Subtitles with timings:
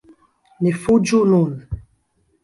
[0.61, 1.53] Ni fuĝu nun!